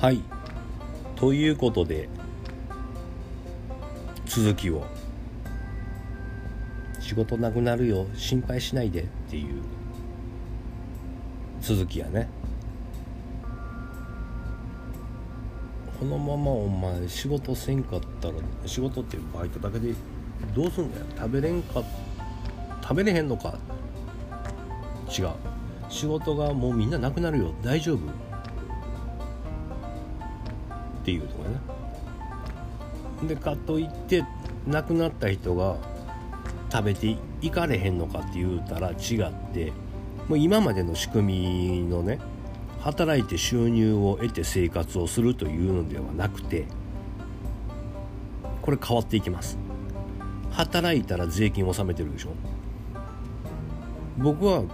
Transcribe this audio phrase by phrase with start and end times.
[0.00, 0.22] はい。
[1.16, 2.08] ということで
[4.26, 4.84] 続きを。
[7.00, 8.06] 仕事なくなるよ。
[8.14, 9.02] 心配しないで。
[9.02, 9.62] っていう。
[11.60, 12.28] 続きやね。
[15.98, 18.34] このままお前仕事せんかったら
[18.66, 19.94] 仕事ってバイトだけで
[20.54, 21.82] どうすんだよ食べれんか
[22.82, 23.58] 食べれへんのか？
[25.08, 25.30] 違う。
[25.88, 27.54] 仕事がもうみんななくなるよ。
[27.62, 28.25] 大丈夫？
[31.06, 33.28] っていうとかね。
[33.28, 34.24] でかといって
[34.66, 35.76] 亡くなった人が
[36.70, 39.72] 食べていかれへんのかって言うたら違って
[40.28, 42.18] もう今までの仕組みのね
[42.80, 46.66] 働いて収入を得て生活をするというのではなくて
[48.60, 49.56] これ変わっていきます。
[50.50, 52.30] 働いたら税金を納めてるでしょ。
[54.18, 54.64] 僕は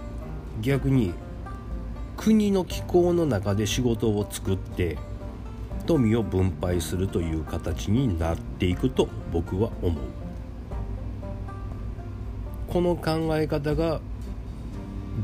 [0.61, 1.13] 逆に
[2.17, 4.97] 国の機構の中で仕事を作って
[5.85, 10.03] 富を分配するという形になっていくと僕は思う。
[12.67, 14.01] この考え方が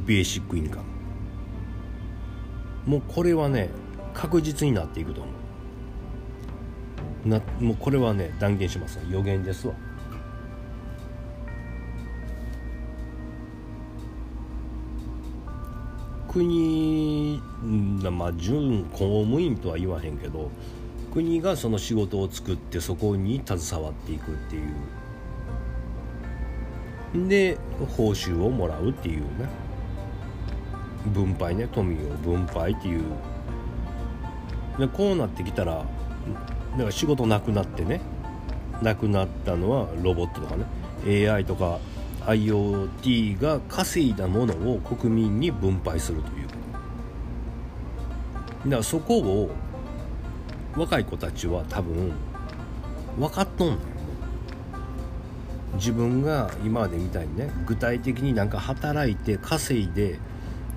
[0.06, 0.84] ベーシックインカム。
[2.86, 3.70] もうこれはね
[4.14, 5.32] 確実になっていくと思
[7.26, 7.28] う。
[7.30, 9.74] なもうこれはね断言します予言ですわ。
[16.32, 17.42] 国
[18.12, 20.52] まあ準公務員とは言わへんけど
[21.12, 24.76] 国がその仕事を作ってそこに携わっていくっていう。
[27.28, 27.58] で
[27.98, 29.50] 報酬をもらうっていうね。
[31.08, 33.02] 分配ね富を分配っていう。
[34.78, 35.84] でこうなってきたら
[36.74, 38.02] だから仕事なくなってね。
[38.84, 40.66] なくなったのはロボットとかね。
[41.28, 41.80] AI とか
[42.30, 46.48] IoT が稼いだものを国民に分配するという
[48.66, 49.50] だからそこを
[50.76, 52.12] 若い子たちは多分
[53.18, 53.80] 分かっとんのよ。
[55.76, 60.20] 自分が今までみたいにね具体的になんか働いて稼いで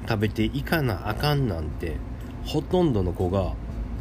[0.09, 1.97] 食べていかなあかんなんて
[2.45, 3.55] ほとんどの子が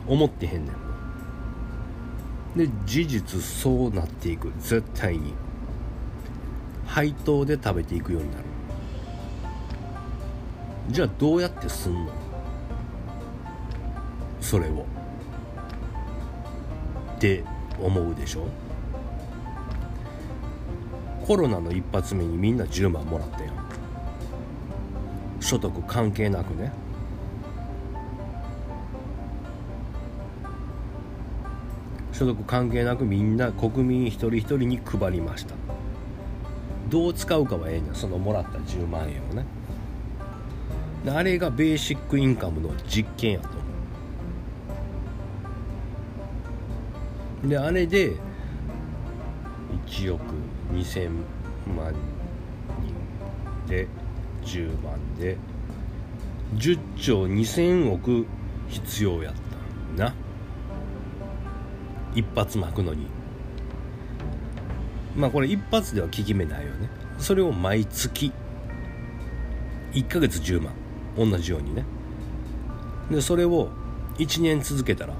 [0.07, 2.57] 思ってへんねん。
[2.57, 4.51] で事実そうなっていく。
[4.59, 5.33] 絶対に。
[6.91, 8.43] 配当で食べていくようになる。
[10.89, 12.11] じゃあどうやってすんの？
[14.41, 14.85] それを。
[17.15, 17.45] って
[17.81, 18.45] 思うでしょ？
[21.25, 23.53] コロナの一発目にみんな10万もらったよ
[25.39, 26.73] 所得関係なくね。
[32.11, 35.55] 所得関係なくみんな国民一人一人に配りました。
[36.91, 39.45] どう使うかはええねんそのもらった10万円をね。
[41.09, 43.49] あれがベーシックインカムの実験やと。
[47.47, 48.11] であれで
[49.87, 50.21] 1億
[50.73, 51.09] 2000
[51.75, 51.95] 万
[52.83, 53.87] 人で
[54.43, 55.37] 10万で
[56.55, 58.25] 10兆2000億
[58.67, 59.33] 必要やっ
[59.97, 60.13] たな。
[62.13, 63.07] 一発巻くのに。
[65.15, 66.89] まあこれ一発では効き目ないよね。
[67.19, 68.31] それを毎月
[69.93, 70.73] 1ヶ月10万。
[71.17, 71.83] 同じようにね。
[73.09, 73.69] でそれを
[74.17, 75.13] 1年続けたら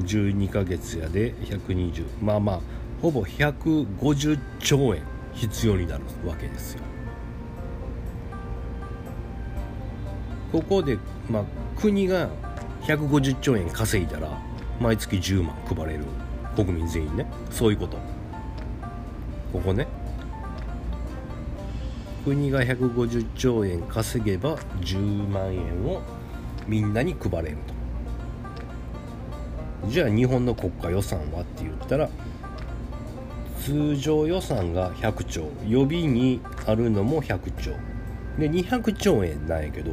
[0.00, 2.60] 12ヶ月やで120まあまあ
[3.02, 5.02] ほぼ150兆円
[5.34, 6.82] 必要になるわけですよ。
[10.52, 10.98] ここで、
[11.28, 11.44] まあ、
[11.76, 12.30] 国が
[12.82, 14.40] 150兆円稼いだら
[14.80, 16.04] 毎月10万配れる。
[16.58, 17.24] 国民全員ね。
[17.52, 17.96] そういうこと。
[19.52, 19.86] ここね。
[22.24, 26.02] 国が150兆円稼げば10万円を
[26.66, 27.58] みんなに配れる
[29.84, 29.88] と。
[29.88, 32.08] じゃあ日本の国家予算はって言ったら
[33.60, 35.44] 通常予算が100兆。
[35.68, 37.70] 予備にあるのも100兆。
[38.36, 39.92] で200兆円なんやけど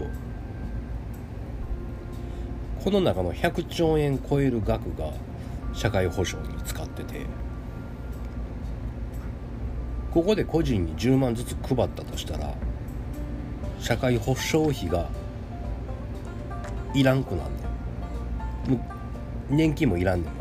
[2.83, 5.11] この中の100兆円超える額が
[5.75, 6.54] 社会保障に
[7.03, 7.25] ってて。
[10.11, 12.53] ここで個人に10万ずつ配ったとしたら
[13.79, 15.09] 社会保障費が
[16.93, 17.63] いらんくなんね
[18.69, 18.71] ん。
[18.71, 20.31] もう年金もいらんねん。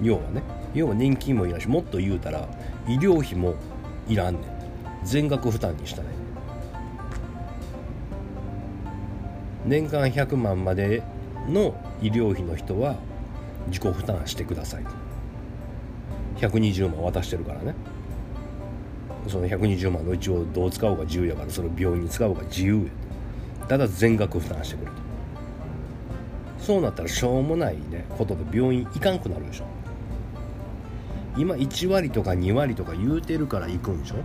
[0.00, 0.42] 要はね。
[0.74, 2.48] 要は年金もいらんしもっと言うたら
[2.86, 3.56] 医療費も
[4.08, 4.44] いらんねん。
[5.02, 6.08] 全額負担にしたね。
[9.66, 11.02] 年間100万まで
[11.48, 12.94] の医療費の人は
[13.66, 15.01] 自己負担してくださいと。
[16.42, 17.74] 120万渡してるからね。
[19.28, 23.66] その120万のうちをどう使おうか自由やからそれを病院に使おうか自由や。
[23.68, 24.92] ただ全額負担してくれと。
[26.58, 29.64] そうなったらしょうもないねことで病院行かんくなるでしょ。
[31.36, 34.16] 今1割とか2割とか言うてるから行くんでしょ。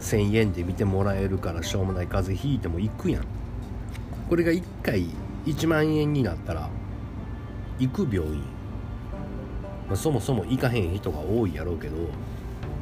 [0.00, 3.24] 1000円で見てもらえるからしょうもない風邪ひいても行くやん。
[4.28, 5.06] これが1回
[5.46, 6.70] 1万円になったら
[7.78, 8.42] 行く病院、
[9.88, 11.96] まあ、そもそも行かへん人が多いやろうけど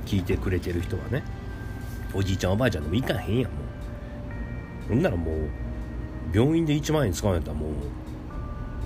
[0.07, 1.23] 聞いてくれてる人はね。
[2.15, 3.59] おじいちゃんおばあちゃんでも行かへんやんも
[4.87, 4.89] う。
[4.91, 5.51] ほんならもう
[6.33, 7.73] 病院で1万円使うんやったらもう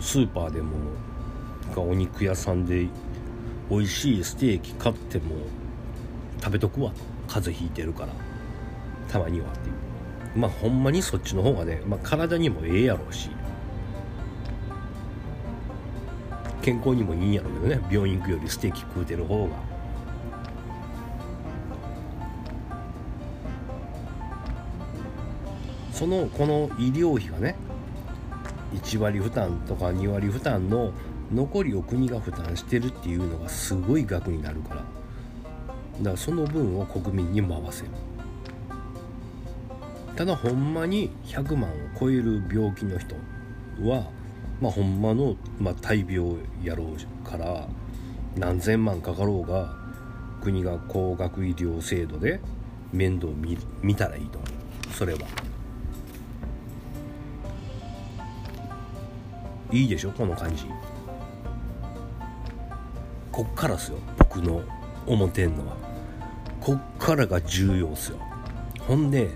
[0.01, 0.77] スーパーでも
[1.77, 2.87] お肉屋さんで
[3.69, 5.37] 美味しいステーキ買っても
[6.41, 6.97] 食べとくわと。
[7.27, 8.13] 風邪ひいてるから。
[9.11, 10.39] たまにはっていう。
[10.39, 13.31] まあほんまにそっちの方がね、まあ、体にもええやろうし。
[16.67, 17.89] 健康にもいいんやろうけどね。
[17.89, 19.55] 病院行くよりステーキ食うてる方が。
[25.93, 27.55] そのこの医療費がね
[28.75, 30.93] 1割負担とか2割負担の
[31.33, 34.77] 残りを国が負担してるっていうのがすごい額になるから。
[34.77, 37.91] だからその分を国民に回せる。
[40.17, 43.15] ただほんまに100万を超える病気の人
[43.89, 44.16] は
[44.61, 47.69] まあほんまの、まあ、大病やろうから
[48.37, 49.75] 何千万かかろうが
[50.43, 52.41] 国が高額医療制度で
[52.93, 54.93] 面倒見見たらいいと思う。
[54.93, 55.21] それは。
[59.73, 60.13] いいでしょ？
[60.13, 60.67] この感じ。
[63.33, 63.99] こっからっすよ。
[64.19, 64.63] 僕の
[65.07, 65.77] 思ってんのは。
[66.61, 68.19] こっからが重要っすよ。
[68.81, 69.31] ほんで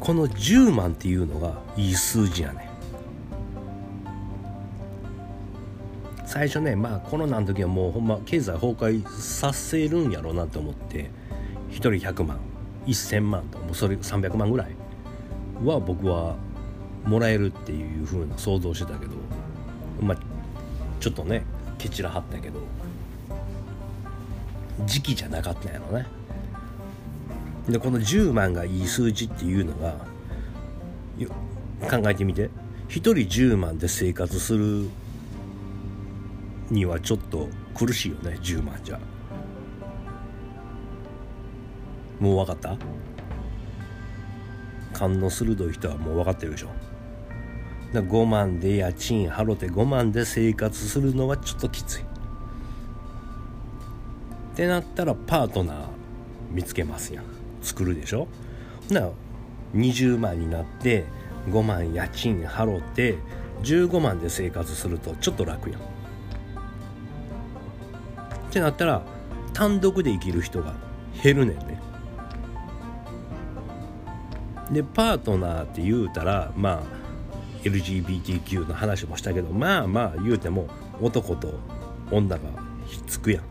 [0.00, 2.68] この10万っていうのがいい数字やね
[6.32, 11.10] 最初ねまあコロナの時はもうほんま経済崩壊させるんやろうなと思って
[11.72, 12.40] 1人100万
[12.86, 14.74] 1000万ともうそれ300万ぐらい
[15.62, 16.36] は僕は
[17.04, 19.12] もらえるっていう風な想像してたけど
[20.00, 20.18] まあ
[21.00, 21.44] ちょっとね
[21.76, 22.60] ケチらはったけど
[24.86, 26.06] 時期じゃなかったんやろね。
[27.68, 29.96] でこの10万がいい数字っていうのが
[31.90, 32.48] 考えてみて。
[32.92, 34.90] 1人10万で生活する
[36.72, 38.98] にはちょっと苦しいよね10万じゃ。
[42.18, 42.76] もう分かった？
[44.92, 46.68] 勘の鋭い人はもう分かってるでしょ。
[47.92, 52.02] だ5万で家賃払って5万で生活するのはちょっときつい。
[52.02, 52.04] っ
[54.54, 55.86] てなったらパートナー
[56.50, 57.24] 見つけますやん。
[57.60, 58.28] 作るでしょ？
[58.90, 59.10] な
[59.74, 61.04] 20万になって
[61.48, 63.18] 5万家賃払って
[63.62, 65.80] 15万で生活するとちょっと楽やん。
[68.52, 69.02] ってなったら
[69.54, 70.74] 単独で生きる人が
[71.22, 71.80] 減るねんね。
[74.70, 76.82] でパートナーって言うたらまあ
[77.64, 80.68] LGBTQ の話もしたけどまあまあ言うても
[81.00, 81.54] 男と
[82.10, 82.42] 女が
[82.86, 83.42] ひっつくやん。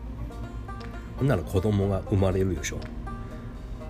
[1.16, 2.78] ほんなら子供が生まれるでしょ。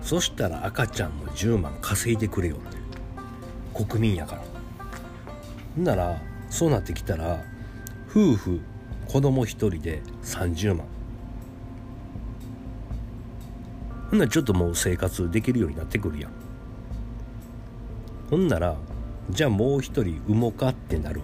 [0.01, 2.59] そしたら赤ちゃんも10万稼いでくれよっ
[3.75, 3.85] て。
[3.85, 4.41] 国民やから。
[5.75, 6.19] ほんなら
[6.49, 7.39] そうなってきたら
[8.09, 8.61] 夫婦
[9.07, 10.87] 子供1人で30万。
[14.13, 16.31] ほんならちょっともう生活できるようになってくるやん。
[18.29, 18.75] ほんなら
[19.31, 21.19] じゃあもう一人産もうかってなる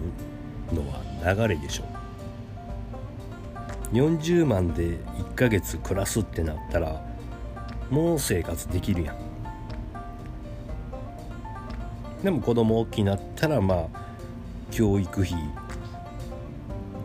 [0.72, 1.00] のは
[1.32, 1.84] 流れでしょ。
[3.92, 7.00] 40万で1ヶ月暮らすってなったら
[7.90, 9.16] もう生活できるやん。
[12.24, 13.86] でも子供大きくなったらまあ
[14.72, 15.36] 教育費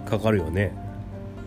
[0.04, 0.76] かかるよね、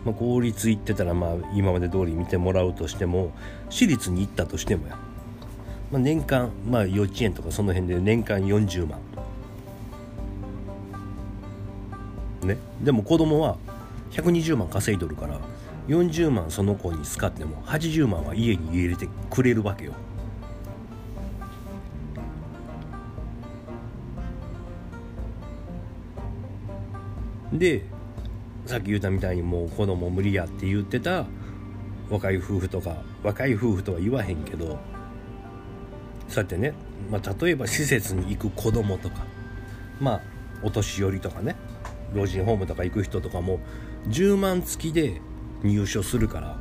[0.05, 3.31] まあ、公立行ってたらまあ今まで通り見てもらうとしても
[3.69, 4.97] 私立に行ったとしてもや、
[5.91, 8.99] まあ、年間まあ幼稚園とかその辺で年間40万。
[12.43, 12.57] ね。
[12.81, 13.57] でも子供は
[14.11, 15.39] 120万稼いどるから
[15.87, 19.93] 40万その子に使っても80万は家に入れてくれるわけよ。
[27.51, 27.83] で
[28.69, 31.25] さっき言ったみたいにもう子供無理やって言ってた
[32.07, 34.77] 若い夫婦とか若い夫婦とは言わへんけど
[36.27, 36.75] そうやってね、
[37.09, 39.25] まあ、例えば施設に行く子供とか
[39.99, 40.21] まあ
[40.61, 41.55] お年寄りとかね
[42.13, 43.59] 老人ホームとか行く人とかも
[44.09, 45.19] 10万付きで
[45.63, 46.55] 入所するから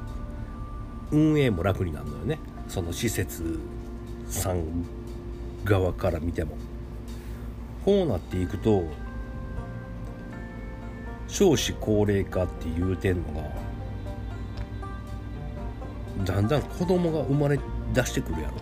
[1.11, 2.39] 運営も楽になるのよね。
[2.69, 3.59] その施設
[4.29, 4.65] さん
[5.65, 6.57] 側から見ても。
[7.85, 8.85] こうなっていくと
[11.29, 13.43] 少子高齢化って言うてんのが
[16.25, 17.61] だんだん子供が生まれ
[17.95, 18.55] 出してくるやろ。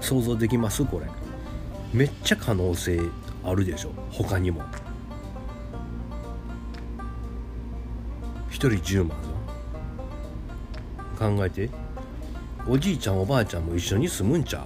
[0.00, 0.84] 想像できます？
[0.84, 1.06] これ。
[1.92, 3.00] めっちゃ可能性
[3.44, 3.92] あるでしょ。
[4.10, 4.62] 他にも。
[8.50, 9.16] 1人10万
[11.36, 11.70] 考えて。
[12.66, 14.64] おじいちゃんおばあちゃんも一緒に住むんちゃう？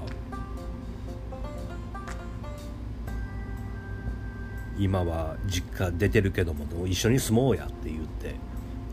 [4.79, 8.35] 今は実家出てるけども一緒に住もうやって言って。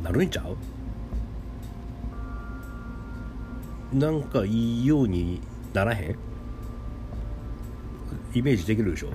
[0.03, 0.57] なるんちゃう？
[3.97, 5.41] なんかいいように
[5.73, 6.15] ならへん？
[8.33, 9.09] イメージできるでしょ？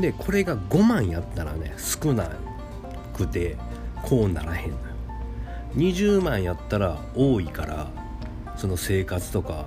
[0.00, 2.30] でこれが5万やったらね少な
[3.12, 3.58] くて
[4.02, 4.82] こうならへんのよ。
[5.76, 7.90] 20万やったら多いから
[8.56, 9.66] その生活とか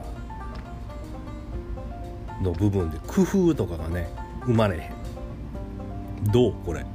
[2.41, 4.09] の部分で工夫とかがね
[4.45, 4.94] 生まれへん。
[6.31, 6.53] どう？
[6.65, 6.85] これ。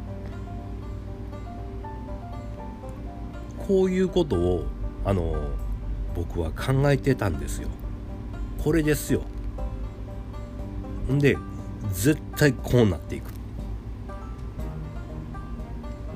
[3.66, 4.64] こういうことを
[5.04, 5.32] あの
[6.14, 7.68] 僕は考えてたんですよ。
[8.62, 9.22] これですよ。
[11.10, 11.36] んで
[11.92, 13.30] 絶対こうなっていく。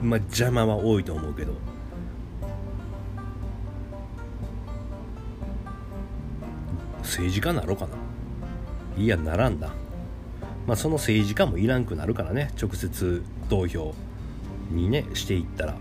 [0.02, 1.52] まあ邪魔は多いと思うけど。
[7.02, 7.96] 政治家なろうかな。
[8.96, 9.70] いやならんだ
[10.66, 13.94] まあその政治家もいらんくなるからね直接投票
[14.70, 15.76] にねしていったら。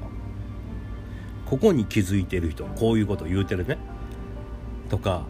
[1.46, 3.78] ここに気づいてる人こういうこと言うてるね。
[4.90, 5.28] とか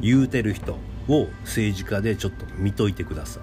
[0.00, 0.76] 言うてる人
[1.08, 3.42] を政治家でちょっと見といてください。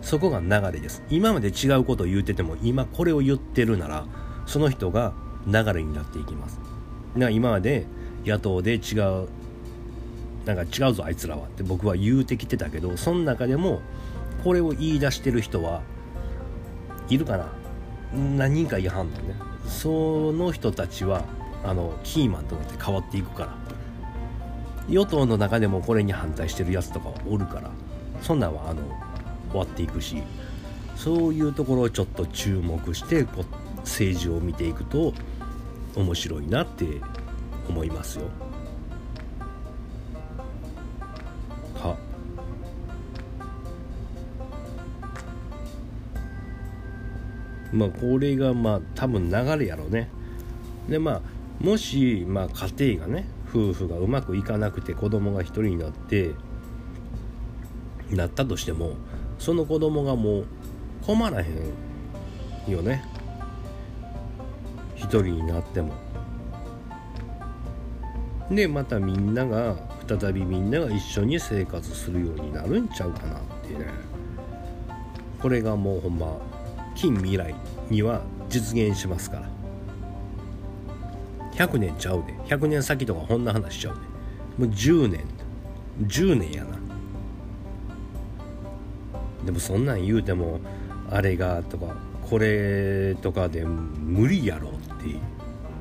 [0.00, 1.04] そこが流れです。
[1.08, 4.04] 今まで違うことを言うてても今これを言ってるなら
[4.46, 5.12] その人が
[5.46, 6.58] 流れになっていきます。
[6.58, 6.70] だか
[7.26, 7.86] ら今まで
[8.24, 9.28] 野党で違う
[10.44, 11.46] なんか違うぞあいつらは。
[11.46, 13.80] って僕は言うてきてたけどその中でも
[14.44, 15.82] これを言い出してる人は
[17.08, 17.46] いるかな？
[18.14, 19.34] 何人かいはんのね。
[19.66, 21.24] その人たちは
[21.64, 23.54] あのキーマンとなって変わっていくから。
[24.88, 27.70] 与党の中でもこれに反対してるやつとかおるから。
[28.22, 28.82] そんなんはあの
[29.50, 30.22] 終わっていくし。
[30.94, 35.12] そういうところをちょっと注目してこう政治を見ていくと
[35.94, 36.86] 面白いなって
[37.68, 38.24] 思いますよ。
[47.76, 50.08] まあこれがまあ多分流れやろうね。
[50.88, 51.20] でまあ
[51.62, 56.32] もし、まあ、家庭がね夫婦がうまくいかなくて子供が一人になって
[58.10, 58.92] なったとしても
[59.38, 60.46] その子供がもう
[61.04, 61.44] 困らへ
[62.68, 63.04] んよね。
[64.94, 65.92] 一人になっても。
[68.50, 69.76] でまたみんなが
[70.08, 73.86] 再びみんなが一緒に生活するようになるんちゃうかなっていうね。
[75.40, 76.38] これがもうほんま
[76.96, 77.54] 近未来
[77.90, 79.48] には実現しますから。
[81.52, 82.32] 100年ちゃうで。
[82.48, 84.66] 100年先とかこんな話しちゃうで。
[84.66, 85.24] もう10年。
[86.02, 86.76] 10年やな。
[89.44, 90.60] でもそんなん言うても
[91.08, 91.94] あれがとか
[92.28, 94.80] これとかで無理やろって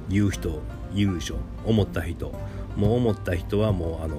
[0.07, 0.61] 言う人
[0.93, 2.31] いるでしょ思った人
[2.75, 4.17] もう思った人はもうあの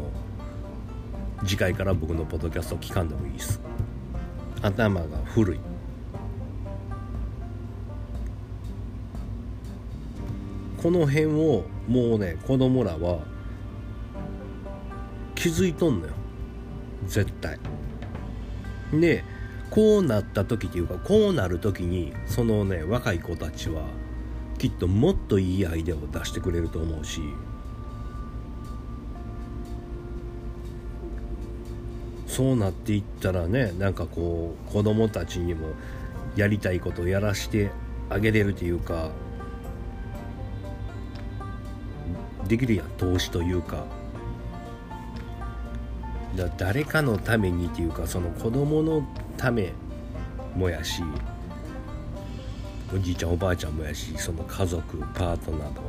[1.45, 3.61] 次回から僕のポッドキャスト聞かんでもいいです。
[4.63, 5.61] 頭が古い。
[10.83, 13.21] この辺をもうね子供らは
[15.35, 16.13] 気づいとんのよ。
[17.07, 17.59] 絶対。
[18.93, 19.25] で
[19.71, 23.83] こうなった時っていうかこうなる時にそのね若い子たちは
[24.59, 27.21] きっともっといいアイデアを出してくれると思うし
[32.27, 35.69] そうなっていったらねなんかこう子供たちにも
[36.37, 37.71] やりたいことをやらして
[38.09, 39.11] あげれるというか
[42.47, 43.85] できるやん投資というか。
[46.37, 49.03] だ誰かのためにっていうかその子供の
[49.39, 49.73] ため
[50.55, 51.03] もやし
[52.95, 55.81] おじいちゃんおばあちゃんもやしその家族パートナーと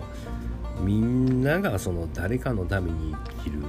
[0.82, 3.62] みんながその誰かのために生きる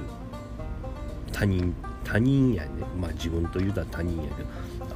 [1.33, 2.69] 他人他人やね。
[2.99, 4.49] まあ自分と言うたら他人やけど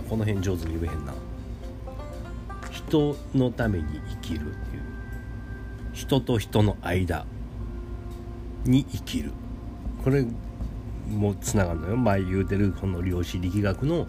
[0.09, 1.13] この辺上手に言えへんな。
[2.71, 4.83] 人のために生きるっていう。
[5.93, 7.25] 人と人の間。
[8.65, 9.32] に生きる。
[10.03, 10.25] これ
[11.10, 11.98] もつながるのよ。
[11.98, 14.08] 前言うてるこの量子力学の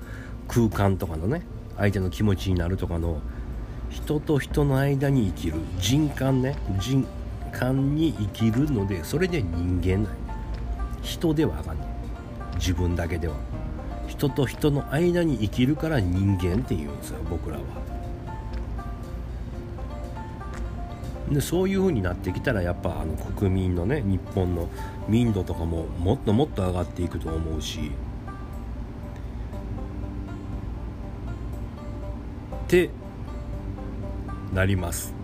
[0.49, 1.43] 空間とかのね。
[1.77, 3.21] 相手の気持ちになるとかの。
[3.91, 5.55] 人と人の間に生きる。
[5.79, 6.57] 人間ね。
[6.81, 7.07] 人
[7.55, 10.17] 間に生きるのでそれで人間なん
[11.03, 11.87] 人ではあかんね
[12.57, 13.35] 自分だけでは。
[14.07, 17.63] 人と人の間に生きるから人間って言うんですよ僕らは。
[21.31, 24.69] でそういうふうになってきたらやっぱあの国民のね日本の
[25.09, 27.91] 民度とかももっともっと上がっていくと思うし。
[32.65, 32.91] って
[34.55, 35.15] なります。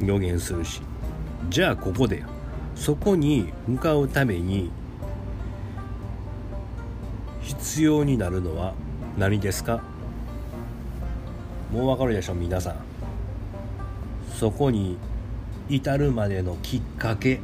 [0.00, 0.80] 予言するし。
[1.50, 2.22] じゃあここで
[2.74, 4.70] そこに向かうために
[7.42, 8.74] 必要になるのは
[9.18, 9.82] 何ですか？
[11.72, 12.93] もうわかるでしょ皆さん。
[14.38, 14.98] そこに
[15.68, 17.40] 至るまでのきっかけ。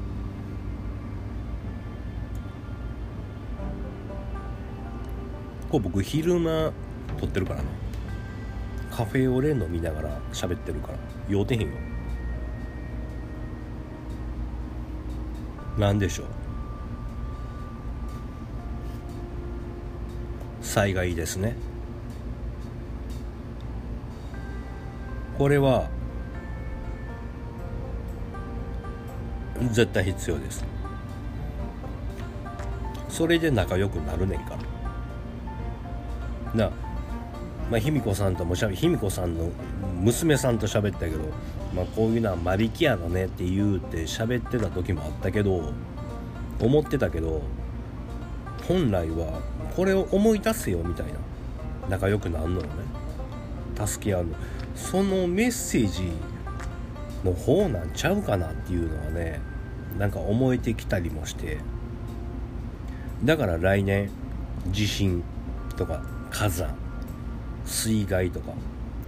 [5.71, 6.73] こう僕昼間
[7.19, 7.69] 撮ってるからな
[8.91, 10.99] カフェオレ飲みながら喋ってるから。
[11.29, 11.69] 酔うてへんよ。
[15.79, 16.27] なんでしょう。
[20.61, 21.55] 災害ですね。
[25.39, 25.89] これは
[29.69, 30.65] 絶対必要です。
[33.09, 34.57] それで仲良くなるねんか。
[36.55, 36.71] らな
[37.71, 39.51] まあ卑弥呼さんともしゃべ卑弥呼さんの
[40.01, 41.19] 娘さんと喋ったけど、
[41.75, 45.73] まあ、こういうのは間引きやのねって言うて喋ってた時もあったけど
[46.61, 47.43] 思ってたけど
[48.67, 49.41] 本来は
[49.77, 51.13] これを思い出せよみたいな
[51.89, 52.69] 仲良くなるのよね。
[53.87, 54.35] 助け合うの。
[54.75, 56.11] そのメッセージ
[57.25, 59.41] の方なんちゃうかなっていうのはね
[59.99, 61.59] なんか思えてきたりもして
[63.25, 64.11] だから来年
[64.69, 65.23] 地震
[65.77, 66.75] とか火山
[67.65, 68.53] 水害とか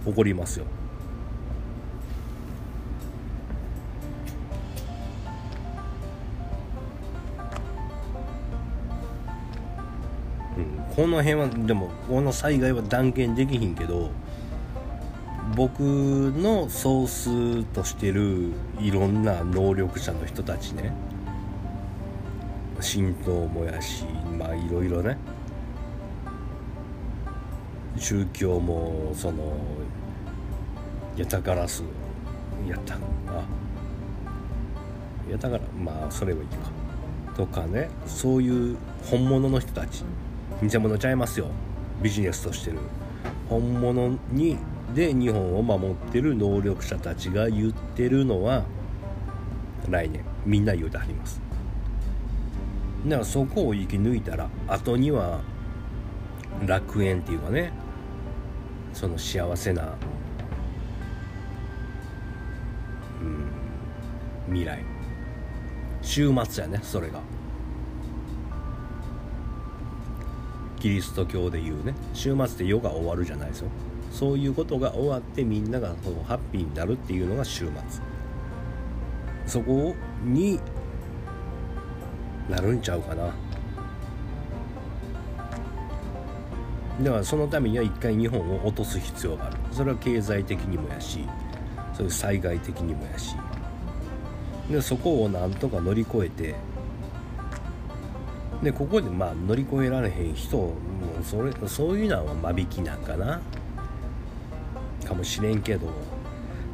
[0.05, 0.65] 起こりますよ。
[10.95, 14.11] この辺はでもこの災害は断言できひんけど
[15.55, 20.91] 僕の総数としてるいろんな能力者の人たちね。
[22.81, 24.03] 神道もやし
[24.37, 25.17] まあいろいろね。
[27.97, 29.55] 宗教もその
[31.15, 31.83] やたからす
[32.67, 32.97] やったあ
[35.29, 37.35] やったからまあそれはいいか。
[37.35, 37.89] とかね。
[38.07, 40.03] そういう本物の人たち
[40.63, 41.45] 偽物ちゃいますよ。
[42.01, 42.79] ビジネスとしてる。
[43.49, 44.57] 本物に
[44.93, 48.63] で日本を守ってる能力者たちが言ってるのは
[49.89, 51.41] 来年みんな言うてはります。
[53.05, 55.41] だからそこを生き抜いたら後には
[56.65, 57.73] 楽園っていうかね
[58.93, 59.95] その幸せな、
[63.21, 63.49] うん、
[64.47, 64.79] 未来。
[66.01, 67.19] 週末やねそれが。
[70.79, 71.95] キリスト教でいうね。
[72.13, 73.69] 週末で夜が終わるじゃないですよ。
[74.13, 77.73] そういうことが終わってみんながそのハッピーになるっていうのが週末。
[79.47, 80.59] そこに
[82.47, 83.33] なるんちゃうかな。
[87.01, 89.57] だからそのためには一回日本を落とす必要がある。
[89.71, 91.27] それは経済的にもやし
[91.93, 93.35] そういう災害的にもやし。
[94.69, 96.55] でそこをなんとか乗り越えて
[98.61, 100.69] でここでまあ乗り越えられへん人も
[101.19, 103.41] うそれそういうのは間引きなんかな。
[105.13, 105.87] かもしれんけど、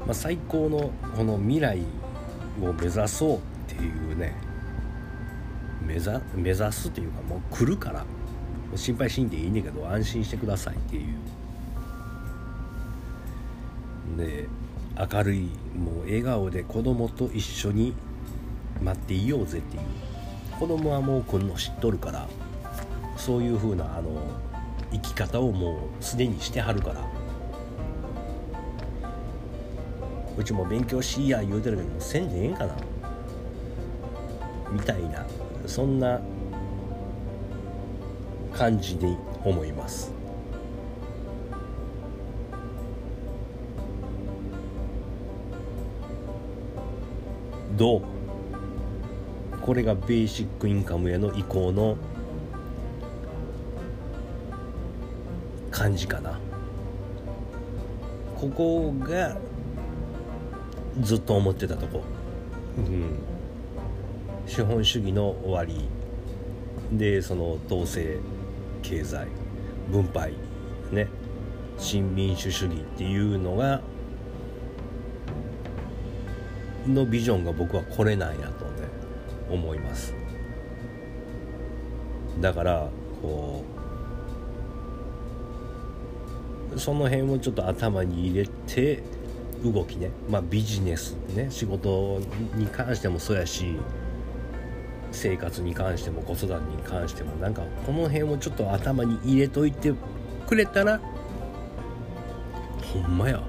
[0.06, 1.80] まあ、最高のこの未来
[2.62, 4.34] を目指そうっていうね
[5.86, 8.06] 目指目指すっていうかもう来るから
[8.75, 11.17] 心配しんでいいねんけど安心してくださいっていう。
[14.17, 14.47] で
[14.97, 17.93] 明るいもう笑顔で子供と一緒に
[18.82, 19.84] 待っていようぜっていう。
[20.60, 22.28] 子供はもう来るの知っとるから
[23.15, 24.21] そういう風なあの
[24.91, 27.19] 生き方をもうすでにしてはるから。
[30.39, 32.73] うちも勉強しいや言うてるけどもせんでええんかな？
[34.71, 35.25] みたいな
[35.65, 36.21] そんな
[38.54, 40.13] 感じに思います。
[47.78, 48.02] どう？
[49.62, 51.97] これがベーシックインカムへの移行の
[55.69, 56.39] 感じかな。
[58.39, 59.38] ここが
[61.02, 62.04] ずっと思ってたとこ、
[62.78, 63.20] うん、
[64.46, 65.88] 資本主義の終わり。
[66.92, 68.18] でその統制
[68.82, 69.28] 経済。
[69.92, 70.34] 分配。
[70.92, 71.08] ね。
[71.78, 73.82] 新民主主義っていうのが
[76.88, 78.88] のビジョンが僕はこれなんやとね
[79.50, 80.14] 思います。
[82.40, 82.90] だから
[83.22, 83.64] こ
[86.76, 89.04] うその辺をちょっと頭に入れて
[89.63, 91.48] 動きね、まあ、ビジネスね。
[91.50, 92.19] 仕事
[92.56, 93.78] に関してもそうやし
[95.12, 99.93] 生活に関しても子育てに関してもなんかこの辺をちょっと頭に入れといて
[100.48, 101.00] くれたら
[102.93, 103.41] ほんまや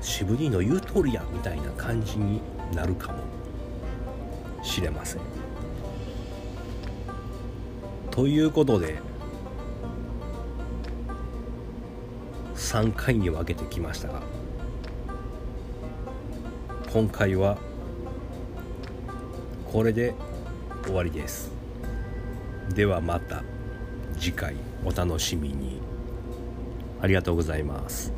[0.00, 2.40] 渋兄の言う通りやみたいな感じに
[2.74, 3.34] なるかも。
[4.64, 5.20] しれません。
[8.10, 8.98] ということで
[12.54, 14.22] 3回に分けてきましたが
[16.94, 17.58] 今回は
[19.66, 20.14] これで
[20.84, 21.50] 終わりです。
[22.72, 23.42] ではまた
[24.16, 24.54] 次回
[24.84, 25.80] お楽しみに。
[27.00, 28.12] ありがとうございます。